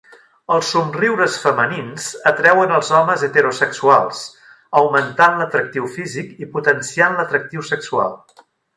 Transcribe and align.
Els 0.53 0.69
somriures 0.75 1.35
femenins 1.43 2.07
atreuen 2.31 2.73
als 2.79 2.89
homes 3.01 3.27
heterosexuals, 3.29 4.25
augmentant 4.83 5.39
l'atractiu 5.43 5.89
físic 6.01 6.33
i 6.47 6.53
potenciant 6.57 7.19
l'atractiu 7.21 7.71
sexual. 7.75 8.19